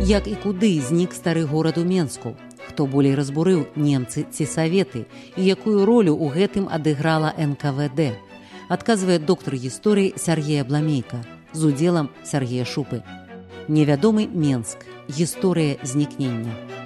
[0.00, 2.32] Як і куды знік стары горад у Менску,
[2.68, 5.04] хто болей разбурыў немцы ці саветы
[5.36, 8.16] і якую ролю ў гэтым адыграла НКВД.
[8.72, 11.20] Адказвае доктар гісторыі Сергея Бламейка
[11.52, 13.04] з удзелам Сергея Шупы.
[13.68, 16.79] Невядомы Менск, гісторыя знікнення.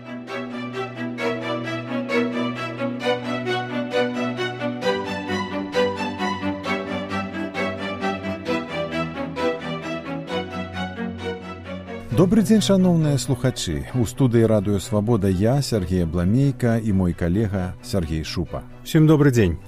[12.14, 18.22] Добры дзень шаноўныя слухачы у студыі радыё свабода я Сергея бламейка і мой калега Сергей
[18.22, 18.62] шупа.
[18.84, 19.58] Всем добрый дзень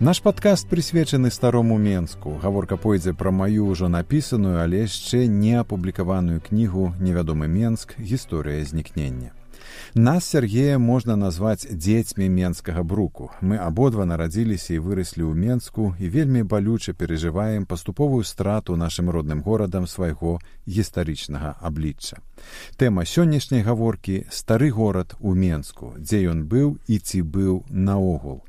[0.00, 2.34] наш падкаст прысвечаны старому менску.
[2.42, 7.94] Гаворка пойдзе пра маю ўжо напісаную але яшчэ не апублікаваную кнігу невядомы менск.
[8.02, 9.30] Гісторыя знікнення
[9.94, 13.30] Нас Сергея можна назваць дзецьмі менскага бруку.
[13.40, 19.42] Мы абодва нарадзіліся і выраслі ў Менску і вельмі балюча перажываем паступовую страту нашым родным
[19.42, 22.20] горадам свайго гістарычнага аблічча.
[22.76, 28.44] Тэма сённяшняй гаворкі стары горад у Менску, дзе ён быў і ці быў наогул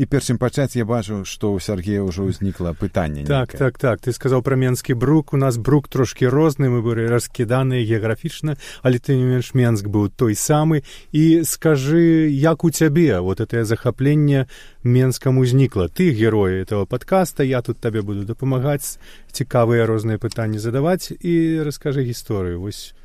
[0.00, 4.16] і першым пачаць я бачу што ў сергея ўжо ўзнікла пытанне так так так ты
[4.16, 5.36] сказаў пра менскі брук.
[5.36, 10.08] У нас брук трошки розны мы былі раскіданыя геаграфічна але ты не менш менск быў
[10.08, 10.80] той самы
[11.12, 14.48] і скажы як у цябе вот это захапленне
[14.82, 18.96] менскам узнікла ты героі этого подкаста я тут табе буду дапамагаць
[19.36, 22.96] цікавыя розныя пытанні задаваць і раскажы гісторыю вось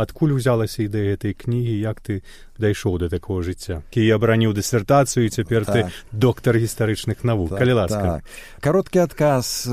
[0.00, 1.76] адкуль узялася ідэя гэтай кнігі?
[1.80, 2.22] Як ты
[2.60, 3.80] дайшоў да такого жыцця?
[3.90, 5.74] Кі я абараніў дысертацыю цяпер так.
[5.74, 5.80] ты
[6.12, 7.50] доктар гістарычных навук.
[7.50, 8.20] Так, калі ласка.
[8.20, 8.24] так.
[8.60, 9.66] кароткі адказ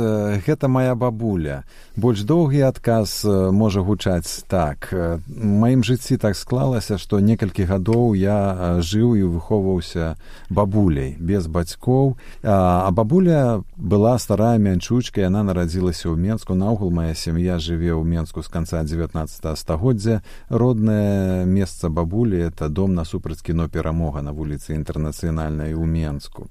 [0.47, 1.63] гэта моя бабуля.
[1.95, 4.93] Больш доўгі адказ можа гучаць так.
[5.27, 10.15] Маім жыцці так склалася што некалькі гадоў я жыў і выхоўваўся
[10.49, 12.15] бабуляй без бацькоў.
[12.43, 16.55] А бабуля была старая мянчучка яна нарадзілася ў менску.
[16.55, 20.16] Наогул моя сям'я жыве ў менску з канца 19 стагоддзя
[20.49, 26.49] роднае месца бабулі это дом насупраць кіно перамога на вуліцы інтэрнацыянальнай у менску.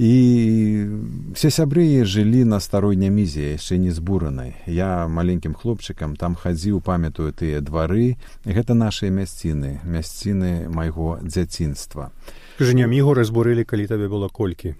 [0.00, 0.86] І
[1.34, 4.54] все сябры жылі на старой нямізе яшчэ не збуранай.
[4.66, 8.16] Я маленькім хлопчыкам там хадзіў памятаю тыя двары.
[8.46, 12.10] Гэта нашыя мясціны мясціны майго дзяцінства
[12.60, 14.74] Скажи, нямігу разбурылі калі табе было колькі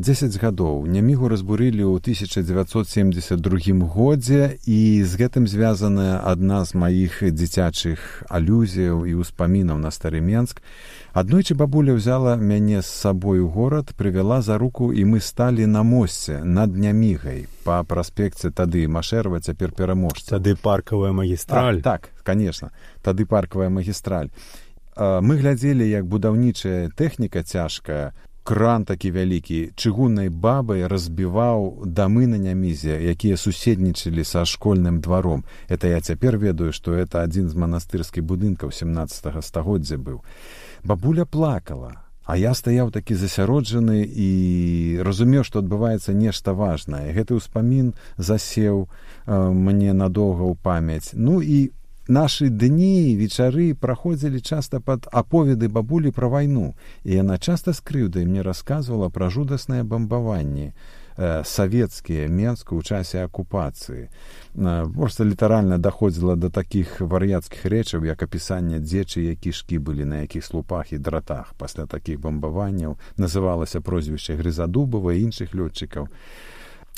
[0.00, 8.24] дзесяць гадоў нямігу разбурылі ў 1972 годзе і з гэтым звязаная адна з маіх дзіцячых
[8.24, 10.64] алюзіяў і ўспамінаў на стары менск
[11.12, 15.84] аднойчы бабуля ўзяла мяне з сабой у горад прывяла за руку і мы сталі на
[15.84, 17.52] мосце над нямігай.
[17.68, 20.40] Па праспекце тады машэрва цяпер пераможца.
[20.40, 21.84] Тады паркавая магістраль.
[21.84, 22.70] Так, так конечно
[23.02, 24.28] тады паркавая магістраль
[24.96, 28.12] мы глядзелі як будаўнічая тэхніка цяжкая.
[28.42, 35.44] Кран такі вялікі чыгуннай бабай разбіваў дамы на нямізе якія суседнічалі са школьным дваром.
[35.68, 40.24] Это я цяпер ведаю што это адзін з манастырскіх будынкаў 17 стагоддзя быў.
[40.82, 44.30] Бабуля плакала а я стаяў такі засяроджаны і
[45.02, 47.10] разумеў што адбываецца нешта важнае.
[47.10, 48.86] Гэты ўспамін засеў
[49.26, 51.10] мне надоўга ў памяць.
[51.18, 51.74] Ну і
[52.08, 56.74] нашы дні вечары праходзілі часта пад аповеды бабулі пра вайну
[57.04, 63.22] і яна часта з крыўдай мне расказвала пра жудасныя бамбаванні э, савецкія менску ў часе
[63.24, 64.08] акупацыі.
[64.56, 70.44] Э, просто літаральна даходзіла да такіх вар'яцкіх рэчаў як апісанне дзечы кішкі былі на якіх
[70.44, 71.54] слупах і дратах.
[71.58, 76.08] Пасля такіх бамбаванняў называлася прозвішча грызадубава іншых лётчыкаў.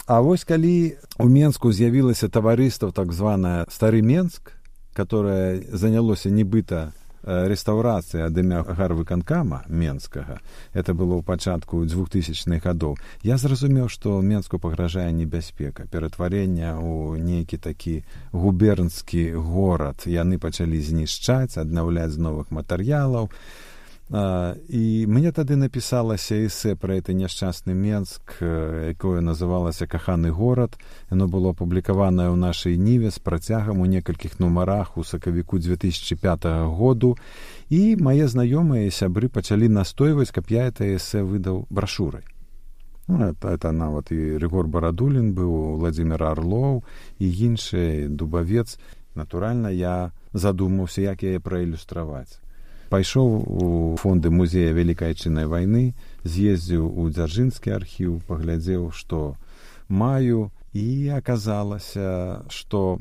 [0.07, 4.62] А вось калі у менску з'явілася таварыства так званая стары менск
[4.93, 6.93] которое занялося нібыта
[7.25, 10.41] э, рэстаўрацыя ад імя гарвыканкама менскага.
[10.73, 17.57] Это было ў пачатку двухтысячных гадоў я зразумеў што менску пагражае небяспека ператварення ў нейкі
[17.57, 20.05] такі губернскі горад.
[20.07, 23.33] Яны пачалі знішчаць аднаўляць з новых матэрыялаў.
[23.33, 23.72] і
[24.13, 30.77] мне тады напісалася эсэ пра это няшчасны менск якое называлася каханы горад
[31.09, 36.45] яно было апублікаванае ў нашай ніве з працягам у некалькіх нумарах у сакавіку 2005
[36.77, 37.17] году.
[37.73, 42.29] І мае знаёмыя сябры пачалі настойваць каб я это эсэ выдаў брашурай
[43.09, 46.85] ну, это, это нават і рэгор барадулін быў владимир орлоў
[47.19, 48.77] і іншы дубавец.
[49.15, 52.43] Натуральна я задумаўся як яе праілюстраваць
[52.93, 55.85] пайшоў у фонды музея вялікай чыннай вайны
[56.29, 59.23] з'ездзіў у дзяржынскі архіў паглядзеў што
[59.89, 60.51] маю.
[60.73, 62.99] І аказалася што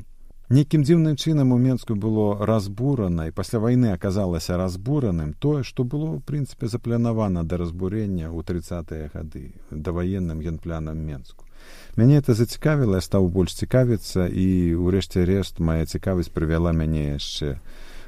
[0.52, 6.12] нейкім дзіўным чынам у менску было разбурана і пасля вайны аказалася разбураным тое што было
[6.12, 11.48] ў прынцыпе запланавана да разбурення ў тридцатыя гады даваенным генплянам менску.
[11.96, 17.56] Мяне это зацікавіла стаў больш цікавіцца і ўрэшце рэшт моя цікавасць прывяла мяне яшчэ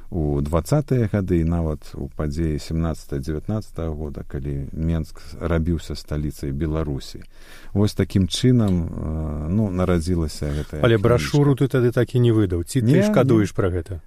[0.09, 7.23] у двадцатыя гады нават у падзеі семнадцать девятнадцать года калі менск рабіўся сталіцай беларусі.
[7.73, 12.63] Вось такім чынам ну нарадзілася гэта але брашуру ты тады так і не выдаў.
[12.63, 14.01] Ці не шкадуеш пра гэта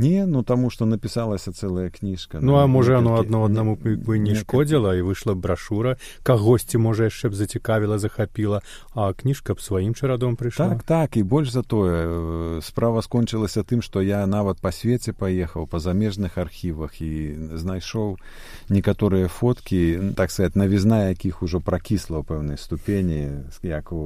[0.00, 2.40] Не, ну таму што напісалася цэлая кніжка.
[2.40, 7.28] Ну а можа оно адно аднаму бы не шкодзіла і выйшла брашура, кагосьці можа яшчэ
[7.28, 8.64] б зацікавіла, захапіла,
[8.94, 10.72] а кніжка б сваім чарадом прыйшла.
[10.72, 15.66] Так так і больш за тое справа скончылася тым, што я нават па свеце паехаў
[15.68, 18.16] па замежных архівах і знайшоў
[18.68, 24.00] некаторыя фоткі, так сказать, навізна якіх ужо пракісла ў пэўнай ступені, як у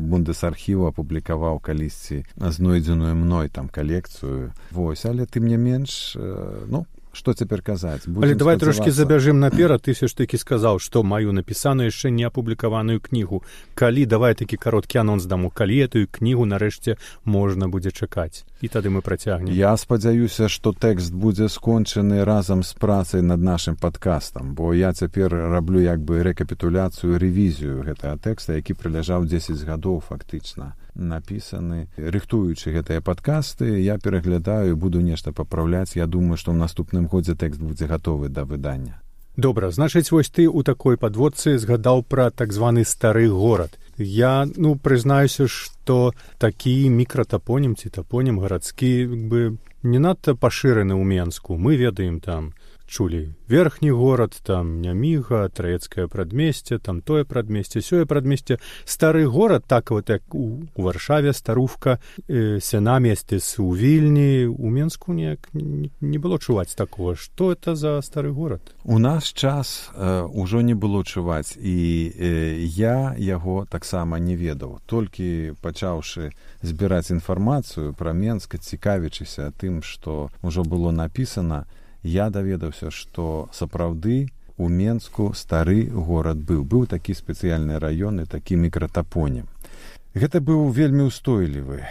[0.00, 4.52] бундесархіву апублікаваў калісьці знойдзеную мной там калекцыю.
[4.70, 9.92] Вось, але тым не менш ну што цяпер казаць але давай трошки забяжым наперад ты
[9.92, 13.42] все ж таки сказаў што маю напісаную яшчэ не апублікаваную кнігу
[13.74, 18.94] калі давай такі кароткі анонс даму калі этую кнігу нарэшце можна будзе чакаць і тады
[18.94, 24.74] мы працягнем я спадзяюся што тэкст будзе скончаны разам з працай над нашим падкастам бо
[24.74, 31.88] я цяпер раблю як бы рэкапітуляцыю рэвізію гэтага тэкста які прыляжаў 10 гадоў фактычна напісаны
[31.96, 35.96] рыхтуючы гэтыя падкасты я пераглядаю буду нешта папраўляць.
[35.96, 39.00] Я думаю што ў наступным годзе тэкст будзе гатовы да выдання.
[39.36, 43.78] Добра значыць вось ты ў такой падводцы згадаў пра так званы стары горад.
[43.96, 51.56] Я ну прызнаюся што такі мікратапонім ці тапонім гарадскі бы не надта пашыраны ў менску.
[51.56, 52.52] Мы ведаем там
[52.90, 53.28] чулі.
[53.48, 58.58] Верхні горад там няміга траецкае прадмесце там тое прадмесце сёе прадмесце.
[58.84, 61.98] Стары горад так вот як у, у варшаве старувка
[62.28, 64.46] э, сяна местэс у вільні.
[64.46, 67.14] У менску неяк не, не было чуваць такого.
[67.14, 68.60] Что это за стары горад?
[68.84, 71.56] У наш час э, ужо не было чуваць.
[71.56, 74.80] І э, я яго таксама не ведаў.
[74.86, 76.32] Толькі пачаўшы
[76.62, 81.66] збіраць інфармацыю пра менска цікавячыся тым што ўжо было напісана
[82.02, 86.64] я даведаўся што сапраўды у менску стары горад быў.
[86.64, 89.48] Быў такі спецыяльны раён і такі мікратапонім.
[90.14, 91.84] Гэта быў вельмі ўстойлівы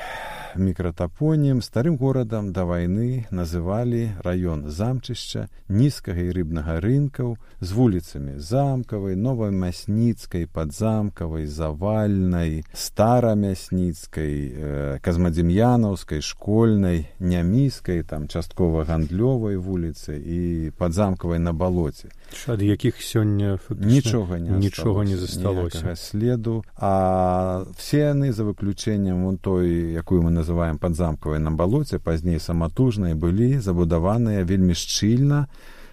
[0.55, 9.15] мікратапонім старым горадам да вайны называлі раён замчышча нізкага і рыбнага рынкаў з вуліцамі замкавай
[9.15, 21.39] новай мясніцкай падзамкавай завальнай старамясніцкай э, казмадзем'янаўскай школьнай няміскай там часткова гандлёвай вуліцы і падзамкавай
[21.39, 22.09] на балоце.
[22.47, 25.95] Ад якіх сёння нічога не нічога не засталося.
[25.95, 26.63] следу.
[26.75, 33.13] А все яны за выключэннем вон той якую мы называем падзамкавай на балоце пазней саматужнай
[33.13, 35.45] былі забудаваныя вельмі шчыльна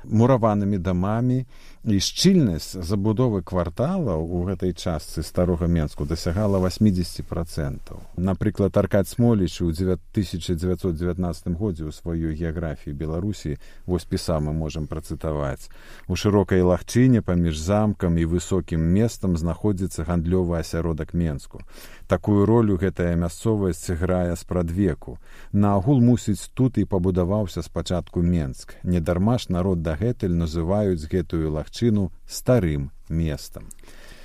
[0.06, 1.43] мураванымі дамамі
[1.86, 8.02] і шчыльнасць забудовы квартала ў гэтай частцы старога менску дасягала 80 процентаў.
[8.18, 15.70] Напрыклад аркад смоліч у 1919 годзе ў сваёй геаграфіі беларусі вось піса мы можемм працытаваць
[16.10, 21.62] у шырокай лагчыне паміж замкам і высокім месцам знаходзіцца гандлёвы асяродак менску
[22.10, 25.22] такую ролю гэтая мясцовасць грае спрадвеку
[25.54, 28.74] наагул мусіць тут і пабудаваўся спачатку менск.
[28.82, 33.68] Недарма ж народ дагэтуль называюць гэтую лагчыну лагчыну старым местам.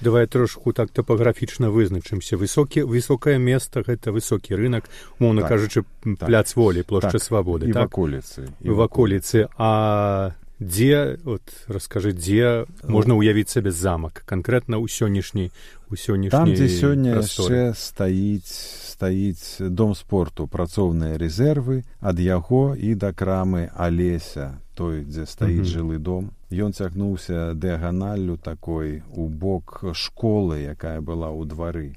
[0.01, 2.35] Давай трошку так тапаграфічна вызначымся.
[2.35, 4.85] Высокі высокае место гэта высокі рынок
[5.19, 7.85] моўна так, кажучы так, пляц волі плошча так, свабоды так?
[7.85, 15.53] ваколіцы в ваколіцы а дзе от раскажы дзе можна ўявіць сабе замак канкрэтна ў сённяшні
[15.89, 22.93] у сённяшні там дзе сёння яшчэ стаіць стаіць дом спорту працоўныя рэзервы ад яго і
[22.93, 25.73] да крамы алеся той дзе стаіць mm -hmm.
[25.73, 31.89] жылы дом ён цягнуўся дыяганаллю такой у бок школы якая была ў двары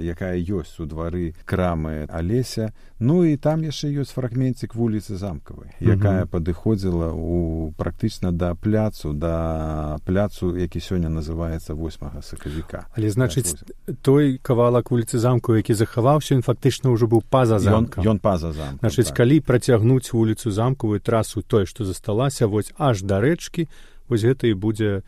[0.00, 2.72] якая ёсць у двары крамы алеся.
[2.98, 9.98] Ну і там яшчэ ёсць фрагменцік вуліцы замкавай якая падыходзіла у практычна да пляцу да
[10.04, 12.86] пляцу які сёння называется восьмага сакавіка.
[12.96, 13.54] Але значыць
[14.02, 18.82] той кавалак вуліцы замку які захаваўся ён фактычна ўжо быў па-за замка ён па-за замка
[18.82, 19.16] значыць так.
[19.16, 23.68] калі працягнуць вуліцу замкавую трасу тое што засталася вось аж да рэчкі
[24.08, 25.02] вось гэта і будзе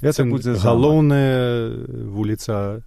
[0.00, 1.68] это будзе галоўная
[2.08, 2.80] вуліца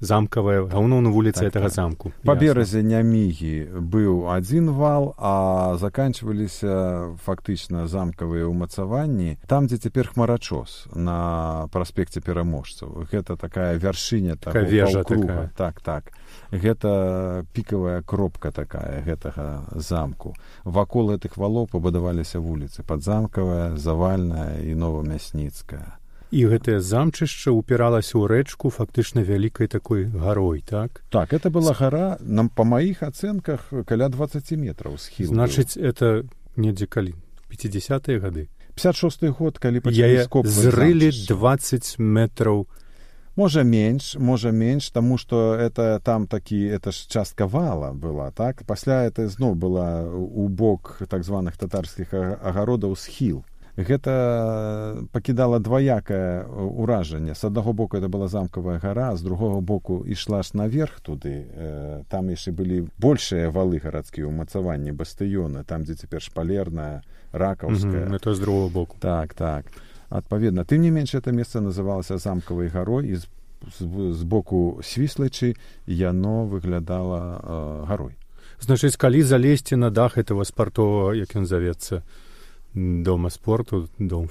[0.00, 1.74] замкавая гаўноўна вуліца так, гэтага так.
[1.74, 2.12] замку.
[2.24, 10.88] Па беразе нямігі быў адзін вал а заканчваліся фактычна замкавыя ўмацаванні там дзе цяпер хмарачос
[10.96, 15.50] на праспекце пераможцаў гэта такая вяршыня вежа такая.
[15.56, 16.12] так так.
[16.50, 20.34] Гэта пікавая кропка такая гэтага замку.
[20.64, 25.99] Вакол гэтых валоў пабудаваліся вуліцы падзамкавая завальная і новамясніцкая
[26.30, 31.02] і гэтае замчышча упіралася ў рэчку фактычна вялікай такой гарой так?
[31.10, 36.22] Так это была гора нам па маіх ацэнках каля 20 метраў схіл значыць это
[36.54, 37.18] недзе калі
[37.50, 38.46] 50 гады.
[38.78, 39.82] 56 год калі
[40.46, 42.66] зрылі 20 метраў
[43.34, 48.62] можа менш можа менш таму что это там такі это ж частка вала была так?
[48.66, 53.42] Пасля это зноў была у бок так званых татарскіх агародаў схіл
[53.84, 60.42] гэта пакідала дваякае ўражанне з аднаго боку это была замкавая гара з другого боку ішла
[60.42, 66.22] ж наверх туды э, там яшчэ былі большыя валы гарадскія ўмацаванні бастыёны там дзе цяпер
[66.22, 68.04] шпалерная ракаўская.
[68.04, 68.96] Mm -hmm, это з другого боку.
[68.98, 69.64] Так так.
[70.08, 73.28] Адпаведна тым не менш это месца называлася замкавай гарой і з,
[73.78, 75.56] з, з боку свіслачы
[75.86, 78.14] яно выглядала э, гарой.
[78.60, 82.02] Значыць калі залезці на дах этого спартового як ён завецца
[82.74, 84.28] дома спорту дом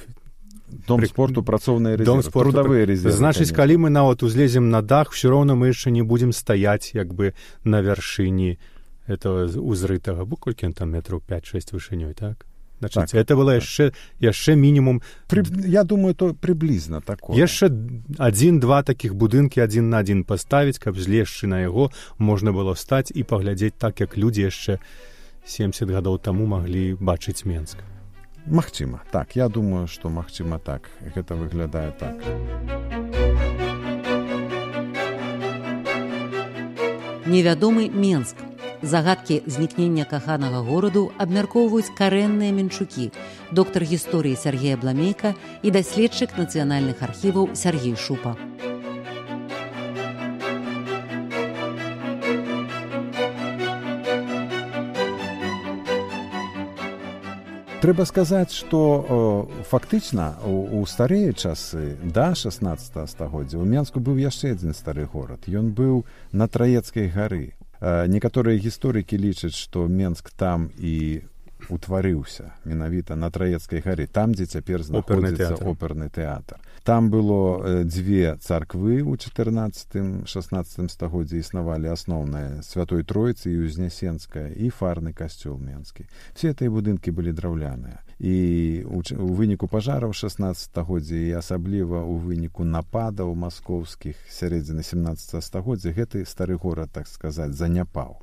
[0.88, 5.56] дом спорту працоўныя дом трудовые резервы значыць калі мы нават узлезем на дах все роўно
[5.56, 8.60] мы яшчэ не будзем стаяць як бы на вяршыні
[9.08, 12.46] этого узрытага бо колькі там метраў пять шесть вышынёй так?
[12.80, 13.92] Значыць так, это было яшчэ
[14.22, 17.70] яшчэ мінімум При, я думаю то прыблізна так яшчэ
[18.18, 23.12] адзін два таких будынкі адзін на адзін паставіць каб злезшы на яго можна было стаць
[23.12, 24.80] і паглядзець так як людзі яшчэ
[25.46, 27.99] семьдесят гадоў таму маглі бачыць менска
[28.46, 32.16] Магчыма, так, я думаю, што магчыма так, гэта выглядае так.
[37.26, 38.36] Невядомы Менск.
[38.82, 43.12] Загадкі знікнення каханага гораду абмяркоўваюць карэнныя менчукі,
[43.52, 48.38] доктар гісторыі Сергея Бламейка і даследчык нацыянальных архіваў Сергей Шупа.
[57.90, 64.54] Трэба сказаць что фактычна у, у старыя часы да 16 стагоддзя у менску быў яшчэ
[64.54, 65.50] адзін стары горад.
[65.50, 67.58] Ён быў на траецкай гары.
[67.82, 71.26] Некаторыя гісторыкі лічаць што менск там і
[71.70, 79.02] утварыўся менавіта на траецкай гары там дзе цяпер знаходзіцца оперны тэатр там было дзве царквы
[79.06, 86.54] ў 14 16 стагоддзе існавалі асноўныя святой тройцы і узнясенская і фарны касцёл менскі все
[86.54, 89.02] гэтыя будынкі былі драўляныя і у
[89.34, 96.60] выніку пажараў 16 стагоддзя і асабліва ў выніку нападаў маскоўскіх сярэдзіны 17 стагоддзя гэты стары
[96.60, 98.20] горад так сказаць заняпаў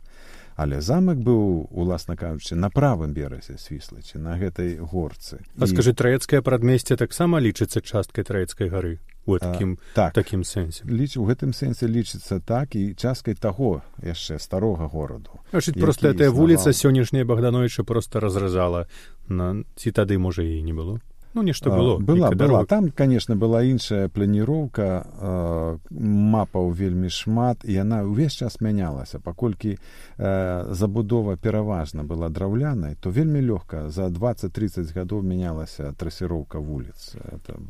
[0.56, 5.44] але замак быў уласна кажучы на правым беразе свіслачы на гэтай горцы.
[5.60, 8.98] А скажы траецкае прадмесце таксама лічыцца часткай траецкай гары?
[9.26, 10.14] У такім так.
[10.14, 15.74] такім сэнсе ліч у гэтым сэнсе лічыцца так і часткай таго яшчэ старога гораду Значит,
[15.80, 18.86] просто эта вуліца сённяшняя богдановича просто разразала.
[19.28, 21.02] На ці тады можа і не было
[21.36, 22.64] ну нешта было была была.
[22.64, 25.04] Там конечно была іншая планіроўка
[25.90, 29.76] мапаў вельмі шмат і яна ўвесь час мянялася паколькі
[30.16, 37.14] забудова пераважна была драўлянай то вельмі лёгка за двадцать тридцать гадоў мянялася трасіроўка вуліц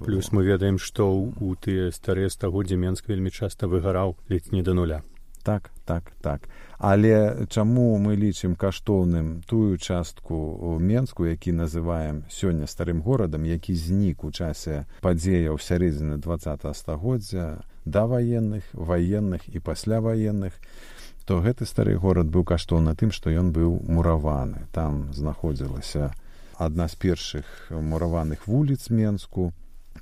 [0.07, 4.79] плюс мы ведаем што у тыя старыя стагоддзі менск вельмі часта выгараў ледзь не да
[4.79, 5.03] нуля
[5.47, 6.49] так так так.
[6.79, 14.25] Але чаму мы лічым каштоўным тую частку менску які называем сёння старым горадам які знік
[14.25, 16.37] у часе падзеяў сярэдзіны два
[16.75, 20.59] стагоддзя да ваенных ваенных і пасля ваенных
[21.27, 24.67] то гэты стары горад быў каштоўны тым што ён быў мураваны.
[24.73, 26.11] Там знаходзілася
[26.59, 29.53] адна з першых мураваных вуліц менску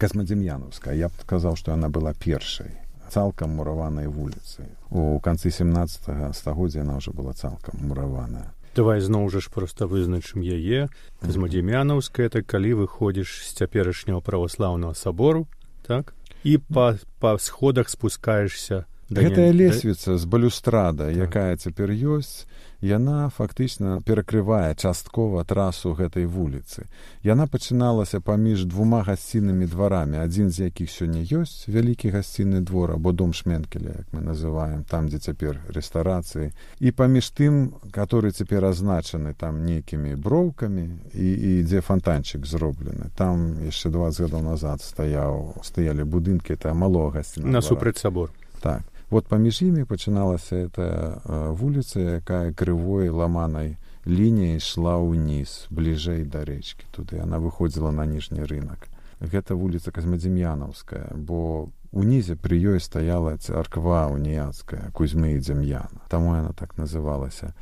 [0.01, 4.69] касмадзем'янаўская я б сказаў што яна была першай цалкам мураванай вуліцы.
[4.91, 8.53] У канцы 17 стагоддзя яна ўжо была цалкам мураваная.
[8.75, 10.91] Давай зноў жа ж просто вызначым яе.
[11.23, 15.47] Змадземянаўская так калі выходзіш з цяперашняго праваслаўнага сабору
[15.87, 21.17] так і па па сходах спускаешься гэтая лесвіца з балюстрада так.
[21.17, 22.47] якая цяпер ёсць
[22.85, 26.85] яна фактычна перакрывае часткова трасу гэтай вуліцы.
[27.25, 33.13] Яна пачыналася паміж двума гасціннымі дварамі, адзін з якіх сёння ёсць вялікі гасцінны двор або
[33.13, 36.53] дом шменкеля, як мы называем там, дзе цяпер рэстарацыі.
[36.81, 43.09] І паміж тым, который цяпер азначаны там нейкімі броўкамі і, і дзе фантанчык зроблены.
[43.17, 48.31] Там яшчэ 20 гадоў назад стаяў стаялі будынкі это малога гасціна насупраць сабор.
[48.61, 48.85] Так
[49.15, 51.23] вот паміж імі пачыналася эта
[51.55, 53.79] вуліца якая крывой ламанай
[54.11, 58.91] лініяй ішла ўніз бліжэй да рэчкі туды она выходзіла на ніжні рынок.
[59.23, 66.51] Гэта вуліца казмадзем'янаўская бо унізе пры ёй стаяла царква уніяцкая кузьмы і дзям'яна таму яна
[66.51, 67.55] так называлася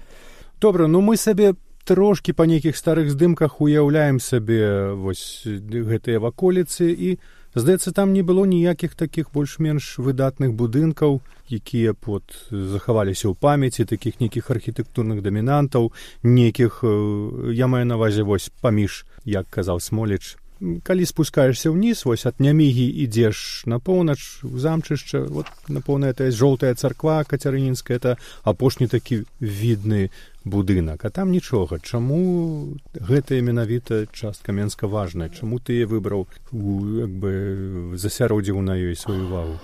[0.56, 1.52] добра ну мы сабе
[1.84, 7.20] трошки па нейкіх старых здымках уяўляем сабе вось гэтыя ваколіцы і
[7.54, 11.20] здаецца там не было ніякіх такіх больш-менш выдатных будынкаў
[11.52, 15.92] якія под захаваліся ў памяці такіх нейкіх архітэктурных дамінантаў
[16.24, 16.80] нейкіх
[17.52, 20.36] я маю навазе вось паміж як казаў смоліч.
[20.86, 27.26] Калі спускаешься ўніз вось ад нямігі ідзеш на поўнач у замчышча вот напоўна жоўтая царква
[27.26, 28.16] кацярынінская это
[28.46, 31.78] апошні такі відны будынак а там нічога.
[31.78, 35.28] Чаму гэтая менавіта частка менска важная?
[35.28, 37.32] Чаму ты выбраў як бы
[37.96, 39.58] засяродзіў на ёй сваю увагу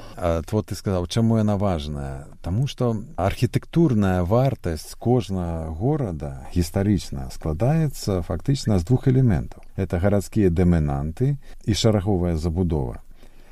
[0.53, 2.27] вот ты сказаў чаму яна важная?
[2.43, 9.63] Таму што архітэктурная вартасць кожнага горада гістарычна складаецца фактычна з двух элементаў.
[9.77, 13.03] Это гарадскія дамінанты і шараговая забудова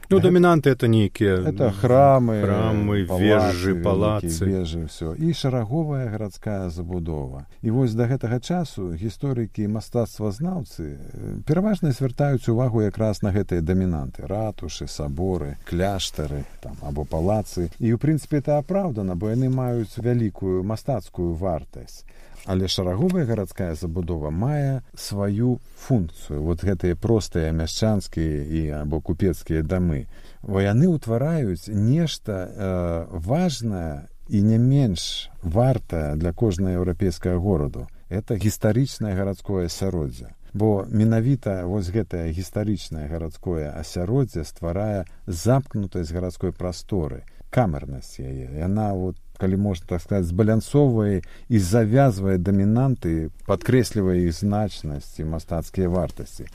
[0.08, 4.44] Ну, дамінанты это нейкія это храмы храмы вежы палацы.
[4.46, 7.46] вежы все і шараговая гарадская забудова.
[7.62, 14.86] І вось да гэтага часу гісторыкі мастацтвазнаўцы пераважна звяртаюць увагу якраз на гэтыя дамінанты ратушы
[14.86, 17.70] саборы кляштары там або палацы.
[17.82, 22.06] І ў прынцыпе это апраўдана бо яны маюць вялікую мастацкую вартасць
[22.44, 26.42] але шараговая гарадская забудова мае сваю функцыю.
[26.42, 30.06] Вот гэтыя простыя мяшчанскія і або купецкія дамы.
[30.42, 38.36] Во яны ўтвараюць нешта э, важнае і не менш вартае для кожнага еўрапейскага гораду это
[38.36, 40.34] гістарычнае гарадское асяроддзе.
[40.54, 48.48] Бо менавіта вось гэтае гістарычнае гарадское асяроддзе стварае замкнутасць гарадской прасторы камернасць яе.
[48.56, 55.88] Яна вот калі можна так сказаць збалянсоўвае і завязвае дамінанты падкрэслівае іх значнасць і мастацкія
[55.88, 56.46] вартасці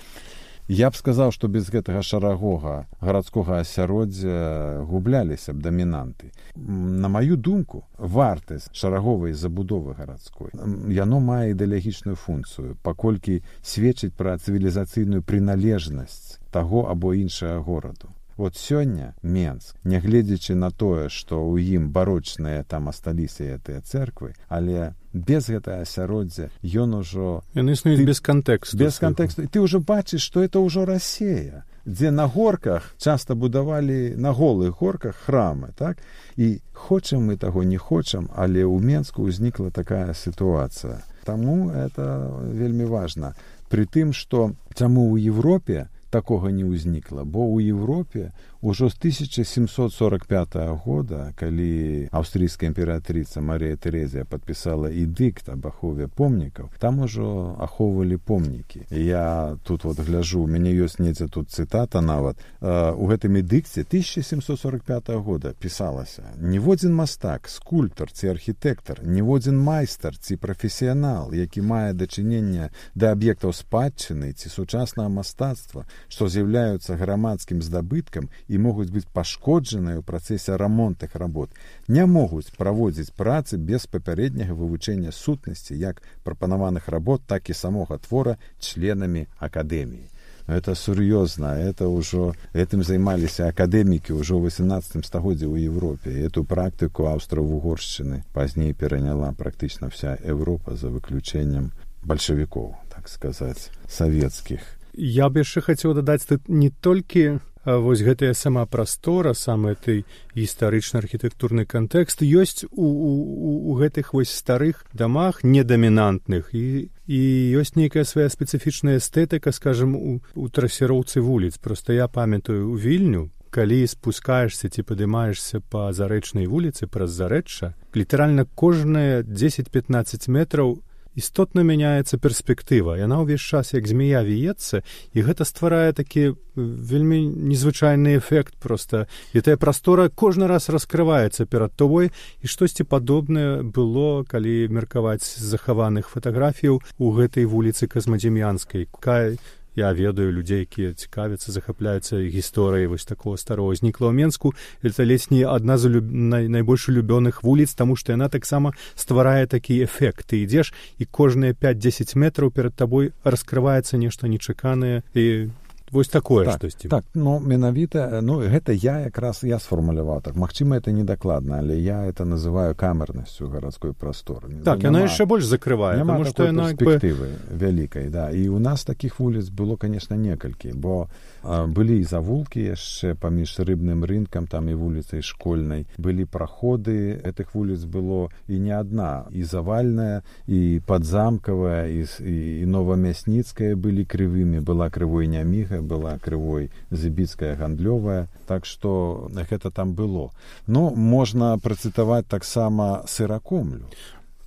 [0.71, 7.83] я б сказаў што без гэтага шарагога гарадскога асяроддзя губляліся б дамінанты на маю думку
[7.97, 10.55] вартасць шараговай забудовы гарадской
[10.95, 19.13] яно мае ідэалагічную функцыю паколькі сведчыць пра цывілізацыйную прыналежнасць таго або іншага гораду вот сёння
[19.21, 25.85] менск нягледзячы на тое што ў ім барочныя там асталіся гэтыя церквы але без гэтага
[25.85, 29.45] асяроддзя ён ужо яны існуюць без кантэксту без кантэксту.
[29.45, 35.15] Ты ўжо бачыш што это ўжо рассея дзе на горках часта будавалі на голых горках
[35.15, 35.97] храмы так?
[36.37, 41.01] І хочам мы таго не хочам але ў менску ўзнікла такая сітуацыя.
[41.25, 43.33] Таму это вельмі важна.
[43.69, 50.55] Пры тым што чаму ў Европе такога не ўзнікла бо ў Европе ўжо з 1745
[50.85, 58.85] года калі аўстрійская імператрыца Марія Тэрезія подпісала эдыкт об ахове помнікаў там ужо ахоўвалі помнікі.
[58.89, 62.37] Я тут вот гляжу у мяне ёсць недзе тут цытата нават.
[62.61, 71.33] У гэтым эдыкце 1745 года пісалася ніводзін мастак скульптар ці архітэктар ніводзін майстар ці прафесіянал
[71.33, 78.91] які мае дачынення да аб'ектаў спадчыны ці сучаснага мастацтва што з'яўляюцца грамадскім здабыткам і могуць
[78.91, 81.55] быць пашкоджаныя ў працэсе рамонтных работ.
[81.87, 88.35] Не могуць праводзіць працы без папярэдняга вывучэння сутнасці як прапанаваных работ так і самога твора
[88.59, 90.11] членамі акадэміі.
[90.47, 97.07] Это сур'ёзна это ўжо этым займаліся акадэмікі ўжо ў восемнадцатым стагоддзе ў Европе эту практыку
[97.07, 101.71] аўстра-вугоршчыны пазней пераняла практычна вся Европа за выключэннем
[102.03, 104.59] бальшавікоў так сказаць савецкіх.
[104.93, 111.65] Я б яшчэ хацеў дадаць тут не толькі вось гэтая сама прастора самы ты гістарычна-архітэктурны
[111.65, 116.53] кантэкст ёсць у, у, у гэтых вось старых дамах недамінантных.
[116.53, 117.21] І і
[117.59, 121.57] ёсць нейкая свая спецыфічная эстэтыка скажем у, у трасіроўцы вуліц.
[121.57, 128.47] Просто я памятаю у вільню калі спускаешься ці падымаешься па зарэчнай вуліцы праз зарэчча літаральна
[128.55, 130.79] кожныя 10-15 метраў
[131.15, 132.95] істотна мяняецца перспектыва.
[132.95, 139.41] Яна ўвесь час як змея віецца і гэта стварае такі вельмі незвычайны эфект просто і
[139.41, 146.81] тая прастора кожны раз раскрываецца перад тобой і штосьці падобнае было калі меркаваць захаваных фатаграфіяў
[146.97, 148.87] у гэтай вуліцы казмадзем'янскай.
[148.99, 149.39] Кай
[149.81, 154.53] я ведаю людзей якія цікавяцца захапляюцца гісторыяй вось такого старого знікла ў менску.
[154.85, 156.05] Это ледзь не адна з люб...
[156.05, 156.45] най...
[156.45, 160.29] найбольш улюбёных вуліц таму што яна таксама стварае такі эфект.
[160.29, 165.49] Ты ідзеш і кожныя пять десять метраў перад табой раскрываецца нешта нечаканае і
[165.91, 170.35] вось такое так, штосьці так ну менавіта ну гэта я якраз я сфармуляваў так.
[170.35, 174.63] Магчыма это недакладна але я это называю камернасцю гарадской прасторы.
[174.63, 177.57] Так яна яшчэ больш закрывае потому что яна перспектывы бы...
[177.57, 178.31] вялікай да.
[178.31, 181.09] І у нас таких вуліц было конечно некалькі бо
[181.43, 185.87] а, былі і завулкі яшчэ паміж рыбным рынкам там і вуліцай школьнай.
[185.97, 192.65] Былі праходы этих вуліц было і не адна і завальная і подзамкавая і, і, і
[192.65, 198.29] новамясніцкая былі крывымі была крывой няміга была крывой зыбіцкая гандлёвая.
[198.47, 200.31] Так што гэта там было.
[200.67, 203.85] Но можна працытаваць таксама сыракомлю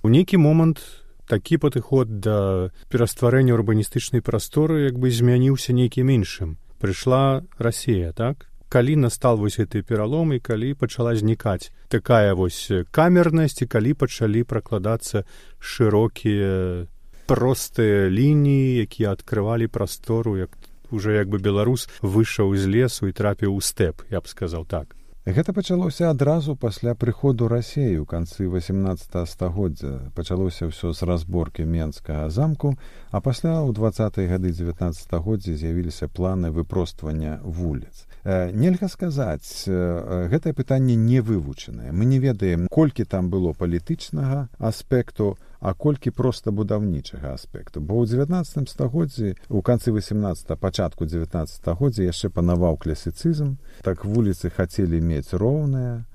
[0.05, 0.81] у нейкі момант
[1.25, 6.61] такі падыход да перастварэння урбаністычнай прасторы як бы змяніўся нейкім іншым.
[6.77, 8.45] Прыйшла Расія так?
[8.69, 14.45] Калі настал вось гэты пералом і калі пачала знікаць такая вось камернасць і калі пачалі
[14.45, 15.25] пракладацца
[15.57, 16.85] шырокія
[17.25, 20.53] простыя лініі якія адкрывалі прастору як
[20.91, 24.95] уже як бы беларус выйшаў з лесу і трапіў у стэп я б сказаў так.
[25.25, 30.13] Гэта пачалося адразу пасля прыходу рассею канцы 18 стагоддзя.
[30.13, 32.77] Пачалося ўсё з разборкі менскага замку
[33.09, 40.95] а пасля ў двадцатые гады 19 стагоддзя з'явіліся планы выпроствання вуліц нельга сказаць гэтае пытанне
[40.95, 41.91] не вывучанае.
[41.91, 47.81] Мы не ведаем колькі там было палітычнага аспекту а колькі проста будаўнічага аспекту.
[47.81, 53.57] Бо ў 19 стагоддзі у канцы 18 пачатку 19 стагоддзя яшчэ панаваў класіцызм.
[53.81, 56.05] Так вуліцы хацелі мець роўныя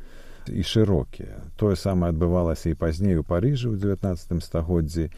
[0.47, 1.43] і шырокія.
[1.59, 5.11] Тое самае адбывалася і пазней у парыжы ў 19 стагоддзі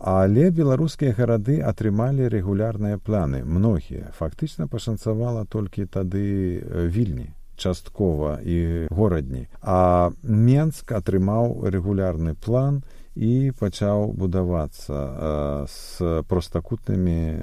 [0.00, 3.44] але беларускія гарады атрымалі рэгулярныя планы.
[3.44, 4.12] Многія.
[4.18, 9.46] Фактычна пашанцавала толькі тады вільні часткова і горадні.
[9.60, 12.80] А менск атрымаў рэгулярны план
[13.16, 17.38] і пачаў будавацца э, з простакутнымі э,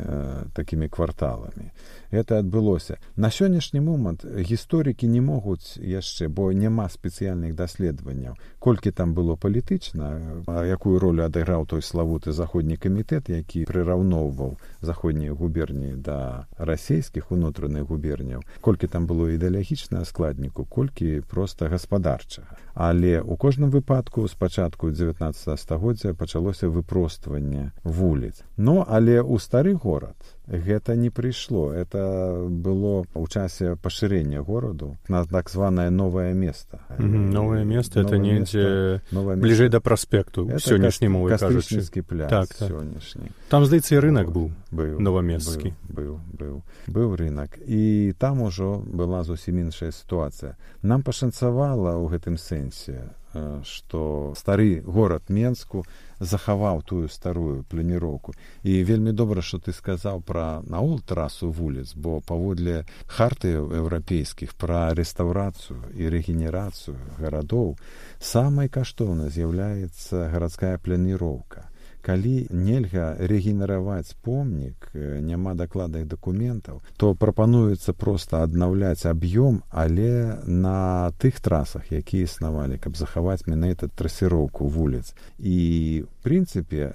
[0.58, 1.70] такімі кварталамі
[2.12, 9.14] это адбылося на сённяшні момант гісторыкі не могуць яшчэ бо няма спецыяльных даследаванняў колькі там
[9.14, 17.32] было палітычна якую ролю адыграў той славуты заходні камітэт які прыраўноўваў заходнія губерніі да расійскіх
[17.32, 24.92] унутраных губерняў колькі там было ідэалагічна складніку колькі проста гаспадарчага але у кожным выпадку спачатку
[24.92, 31.72] 19 стагоддзя пачалося выпростваванне вуліц ну але ў стары горад гэта не прыйшло.
[31.72, 36.80] Это было ў часе пашырэння гораду на так званае новае место.
[36.98, 42.72] Новое место это недзе бліжэй да праспекту сённяшні мовы кажучыкі пля так, так.
[42.72, 43.32] сённяшні.
[43.50, 47.08] Там здаецца рынок быў быў новамесцкі быў быў быў.
[47.18, 50.56] Рынок і там ужо была зусім іншая сітуацыя.
[50.82, 53.17] Нам пашанцавала ў гэтым сэнсе
[53.64, 55.84] што стары горад менску
[56.20, 62.20] захаваў тую старую планіроўку і вельмі добра што ты сказаў пра наул трасу вуліц бо
[62.22, 67.76] паводле хартыяў еўрапейскіх пра рэстаўрацыю і рэгенерацыю гарадоў
[68.20, 71.67] самай каштоўнай з'яўляецца гарадская планіроўка
[72.08, 81.44] калі нельга рэгенераваць помнік няма дакладных дакументаў то прапануецца проста аднаўляць аб'ём але на тых
[81.44, 85.14] трасах якія існавалі каб захаваць менавіта трасіроўку вуліц.
[85.40, 86.92] І прынцыпе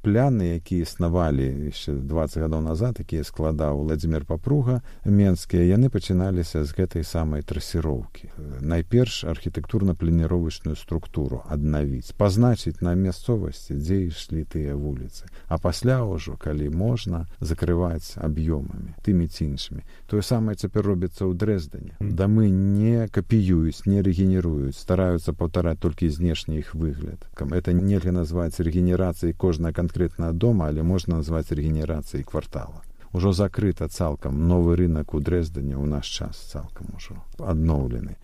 [0.00, 6.72] пляны якія існавалі яшчэ 20 гадоў назад якія складаў владимир папруга менскія яны пачыналіся з
[6.72, 8.32] гэтай самай трасіроўкі
[8.64, 15.26] найперш архітэктурна-планіровачную структуру аднавіць пазначыць на мясцовасці дзе ішлі тыя вуліцы.
[15.48, 19.82] А пасля ўжо калі можна закрываць аб'ёмамі тымі ці іншымі.
[20.06, 21.96] Тое самае цяпер робіцца ў дрэздане.
[22.00, 27.26] Дамы не капіююць не рэгенеруюць стараюцца паўтараць толькі знешні іх выгляд.
[27.34, 32.86] Кам это нельга назваць рэгенерацыяй кожная канкрэтная дома але можна назваць рэгенерацыяй квартала?
[33.12, 38.14] Ужо закрыта цалкам новы рынок у дрэздане ў наш час цалкам ужо адноўлены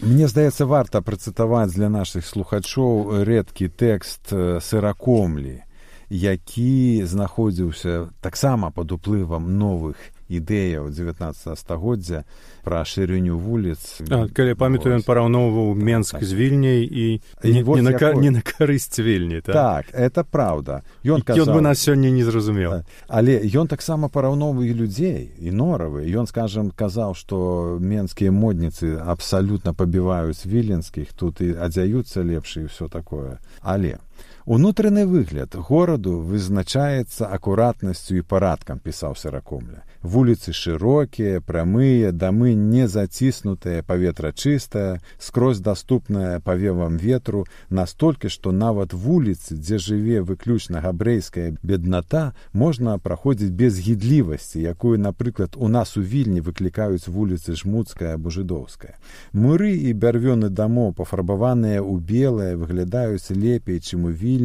[0.00, 4.28] Мне здаецца варта працытаваць для нашых слухачоў рэдкі тэкст
[4.60, 5.64] сыракомлі,
[6.10, 9.96] які знаходзіўся таксама пад уплывам новых
[10.28, 12.24] ідэяў 19 стагоддзя
[12.66, 14.02] пра шырыню вуліц.
[14.34, 17.04] Калі памятаю ён параўноўваў менск з вільняй і
[17.44, 18.22] не, не, на, якой...
[18.22, 21.54] не на карысць вільні так, так это праўда ён казаў...
[21.54, 22.82] бы нас сёння не зразумеў.
[23.06, 26.10] Але ён таксама параўноўвае людзей і норавы.
[26.10, 32.90] Ён скажем казаў што менскія модніцы абсалютна пабіваюць віленскіх тут і адзяюцца лепш і ўсё
[32.90, 33.38] такое.
[33.62, 33.98] Але
[34.46, 43.82] Унутраны выгляд гораду вызначаецца акуратнасцю і парадкам пісаў сыракомля вуліцы шырокія прамыя дамы не заціснутыя
[43.82, 52.22] паветра чыстае скрозь даступная павевам ветру настолькі што нават вуліцы дзе жыве выключна габрэйская бедната
[52.52, 58.94] можна праходзіць без гідлівасці якую напрыклад у нас у вільні выклікаюць вуліцы жмуцкая або жыдоўская
[59.32, 64.35] муры і бярвёны дамоў пафарбаваныя ў белае выглядаюць лепей чым у вільні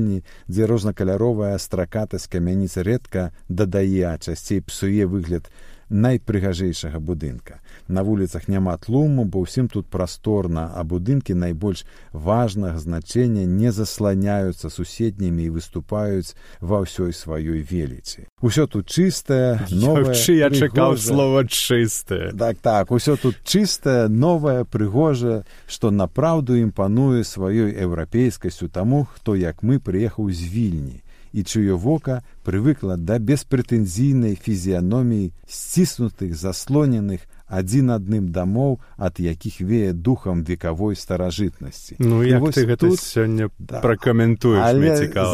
[0.47, 5.51] дзе рознакаляровая стракатасць камяніца рэдка дадае часцей псуе выгляд
[5.91, 7.59] найпрыгажэйшага будынка.
[7.87, 11.83] На вуліцах няма тлуму, бо ўсім тут прасторна, а будынкі найбольш
[12.15, 18.31] важнага значэння не засланяюцца суседнімі і выступаюць ва ўсёй сваёй велічы.
[18.41, 22.31] Усё тут чыстае, новае, я чакаў слова чыстае.
[22.31, 29.61] Так так, усё тут чыстае, новае, прыгожае, што напраўду імпануе сваёй еўрапейскасцю таму, хто як
[29.61, 38.31] мы прыехаў з вільні і чыё вока прывыкла да беспрэтэнзійнай фізіяноміі сціснутых заслоненых адзін адным
[38.31, 41.99] дамоў ад якіх вее духам векавой старажытнасці.
[41.99, 43.83] Ну як ты гэта тут сёння да.
[43.83, 44.63] пракаментуеш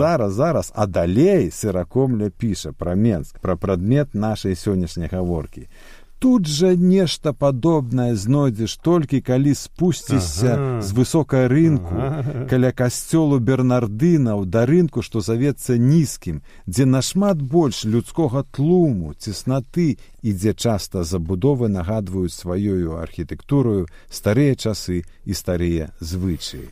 [0.02, 5.70] зараз зараз а далей сыракомля піша пра менск пра прадмет нашай сённяшняй гаворкі
[6.20, 10.82] тут жа нешта падобнае знойдзеш толькі калі спусцішся ага.
[10.82, 12.46] з высокай рынку ага.
[12.50, 20.30] каля касцёлу бернардынаў да рынку што завецца нізкім дзе нашмат больш людскога тлуму цеснаты і
[20.34, 26.66] дзе часта забудовы нагадваюць сваёю архітэктурою старыя часы і старыя звычаі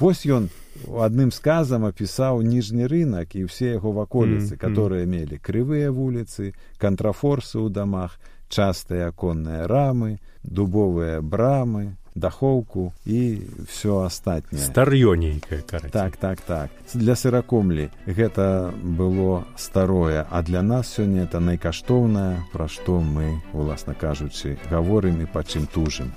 [0.00, 0.48] вось ён
[0.88, 4.64] адным сказам апісаў ніжні рынок і ўсе яго ваколіцы mm -hmm.
[4.64, 14.02] которые мелі крывыя вуліцы кантрафорсы ў дамах частыя аконныя рамы, дубовыя брамы, дахоўку і все
[14.02, 16.70] астатняе стар'ёнейкае так так так.
[16.94, 23.94] Для сыракомлі гэта было старое а для нас сёння это найкаштоўнае пра што мы уласна
[23.94, 26.10] кажучы гаворым і па чым тужым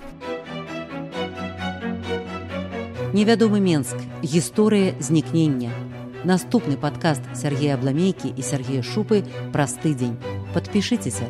[3.14, 5.70] невядомы менск гісторыя знікнення
[6.26, 10.18] наступны падкаст Сергея абламейкі і Сергея шупы праз тыдзень
[10.54, 11.30] подпішыцеся